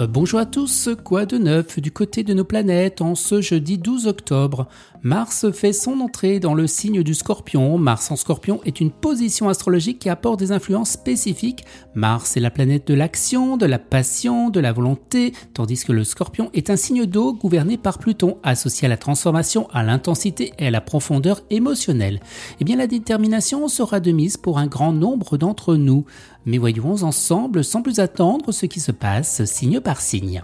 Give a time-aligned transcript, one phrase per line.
[0.00, 3.78] Euh, bonjour à tous, quoi de neuf du côté de nos planètes en ce jeudi
[3.78, 4.68] 12 octobre?
[5.02, 7.78] Mars fait son entrée dans le signe du scorpion.
[7.78, 11.64] Mars en scorpion est une position astrologique qui apporte des influences spécifiques.
[11.94, 16.04] Mars est la planète de l'action, de la passion, de la volonté, tandis que le
[16.04, 20.68] scorpion est un signe d'eau gouverné par Pluton, associé à la transformation, à l'intensité et
[20.68, 22.20] à la profondeur émotionnelle.
[22.60, 26.04] Eh bien la détermination sera de mise pour un grand nombre d'entre nous.
[26.48, 30.40] Mais voyons ensemble, sans plus attendre, ce qui se passe signe par signe.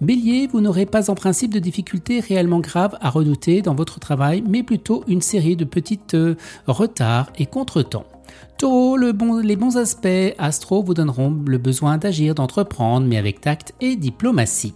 [0.00, 4.42] Bélier, vous n'aurez pas en principe de difficultés réellement graves à redouter dans votre travail,
[4.48, 6.36] mais plutôt une série de petites euh,
[6.66, 8.06] retards et contretemps.
[8.58, 13.96] Taureau, les bons aspects astro vous donneront le besoin d'agir, d'entreprendre, mais avec tact et
[13.96, 14.74] diplomatie.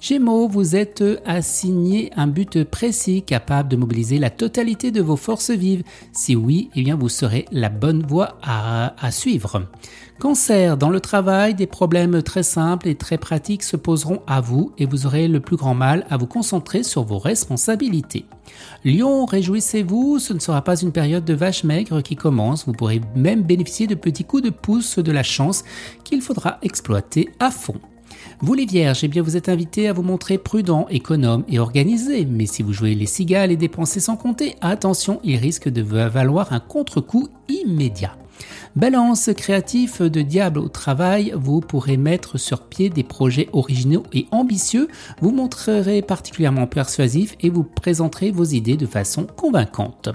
[0.00, 5.50] Gémeaux, vous êtes assigné un but précis capable de mobiliser la totalité de vos forces
[5.50, 5.82] vives.
[6.12, 9.66] Si oui, eh bien vous serez la bonne voie à, à suivre.
[10.20, 14.72] Cancer, dans le travail, des problèmes très simples et très pratiques se poseront à vous
[14.78, 18.26] et vous aurez le plus grand mal à vous concentrer sur vos responsabilités.
[18.84, 22.93] Lion, réjouissez-vous, ce ne sera pas une période de vache maigre qui commence, vous pourrez
[23.14, 25.64] même bénéficier de petits coups de pouce de la chance
[26.04, 27.80] qu'il faudra exploiter à fond.
[28.40, 32.26] Vous les vierges, eh bien vous êtes invités à vous montrer prudent, économe et organisé,
[32.26, 36.52] mais si vous jouez les cigales et dépensez sans compter, attention, il risque de valoir
[36.52, 38.16] un contre-coup immédiat.
[38.76, 44.26] Balance créatif de diable au travail, vous pourrez mettre sur pied des projets originaux et
[44.32, 44.88] ambitieux,
[45.20, 50.08] vous montrerez particulièrement persuasif et vous présenterez vos idées de façon convaincante.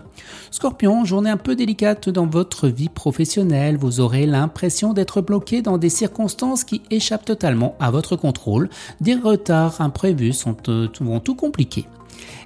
[0.51, 5.77] Scorpion, journée un peu délicate dans votre vie professionnelle, vous aurez l'impression d'être bloqué dans
[5.77, 11.35] des circonstances qui échappent totalement à votre contrôle, des retards imprévus sont, euh, vont tout
[11.35, 11.85] compliquer.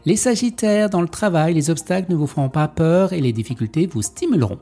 [0.05, 3.87] Les Sagittaires, dans le travail, les obstacles ne vous feront pas peur et les difficultés
[3.87, 4.59] vous stimuleront.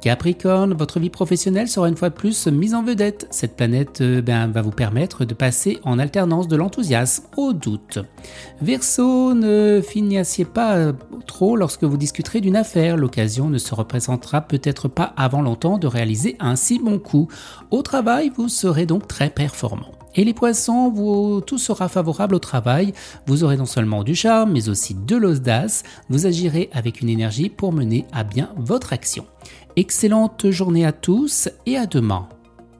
[0.00, 3.26] Capricorne, votre vie professionnelle sera une fois de plus mise en vedette.
[3.30, 7.98] Cette planète euh, ben, va vous permettre de passer en alternance de l'enthousiasme au doute.
[8.62, 10.94] Verseau, ne finissez pas euh,
[11.26, 12.96] trop lorsque vous discuterez d'une affaire.
[12.96, 17.28] L'occasion ne se représentera peut-être pas avant longtemps de réaliser un si bon coup.
[17.70, 19.97] Au travail, vous serez donc très performant.
[20.14, 22.92] Et les poissons, tout sera favorable au travail.
[23.26, 25.84] Vous aurez non seulement du charme, mais aussi de l'audace.
[26.08, 29.26] Vous agirez avec une énergie pour mener à bien votre action.
[29.76, 32.28] Excellente journée à tous et à demain.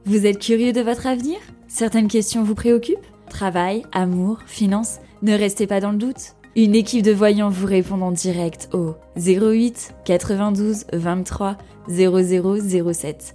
[0.04, 1.38] Vous êtes curieux de votre avenir?
[1.68, 2.98] Certaines questions vous préoccupent?
[3.28, 4.98] Travail, amour, finances?
[5.22, 6.34] Ne restez pas dans le doute.
[6.56, 11.56] Une équipe de voyants vous répond en direct au 08 92 23
[11.88, 13.34] 0007.